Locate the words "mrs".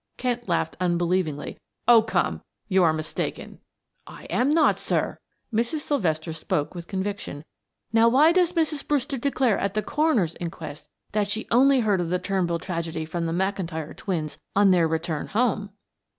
5.53-5.81, 8.53-8.87